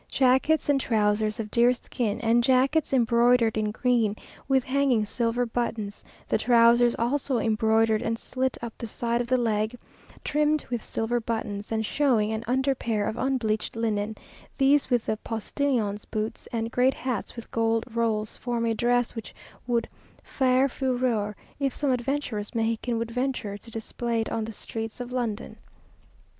[0.09, 4.15] Jackets and trousers of deerskin, and jackets embroidered in green,
[4.47, 9.37] with hanging silver buttons, the trousers also embroidered and slit up the side of the
[9.37, 9.77] leg,
[10.23, 14.17] trimmed with silver buttons, and showing an under pair of unbleached linen;
[14.57, 19.35] these, with the postilions' boots, and great hats with gold rolls, form a dress which
[19.67, 19.87] would
[20.23, 25.11] faire fureur, if some adventurous Mexican would venture to display it on the streets of
[25.11, 25.57] London.